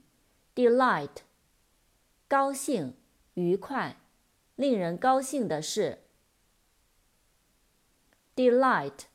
[0.53, 1.23] delight
[2.27, 2.93] 高兴
[3.33, 3.97] 愉快
[4.55, 6.03] 令人高兴的事
[8.35, 9.05] delight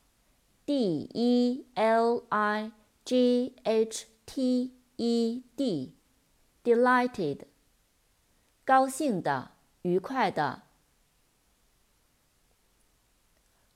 [0.65, 2.71] d e l i
[3.04, 5.96] G h t e d
[6.62, 7.46] Delighted，
[8.64, 9.50] 高兴的，
[9.82, 10.62] 愉快的。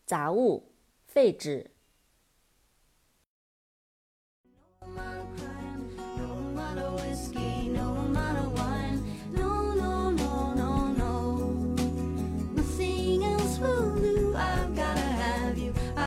[0.08, 0.72] 杂物，
[1.06, 1.70] 废纸。
[4.96, 5.37] My.